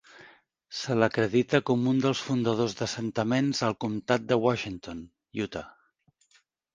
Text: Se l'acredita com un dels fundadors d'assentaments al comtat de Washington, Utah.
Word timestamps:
Se 0.75 0.95
l'acredita 0.99 1.57
com 1.69 1.83
un 1.91 1.99
dels 2.05 2.21
fundadors 2.29 2.73
d'assentaments 2.79 3.61
al 3.67 3.75
comtat 3.85 4.25
de 4.33 4.39
Washington, 4.47 5.05
Utah. 5.47 5.67